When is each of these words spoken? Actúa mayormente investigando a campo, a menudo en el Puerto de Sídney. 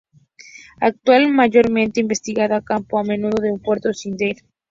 Actúa 0.79 1.19
mayormente 1.27 1.99
investigando 2.01 2.55
a 2.55 2.63
campo, 2.71 2.97
a 2.97 3.03
menudo 3.03 3.37
en 3.43 3.53
el 3.53 3.59
Puerto 3.61 3.89
de 3.89 3.93
Sídney. 3.93 4.35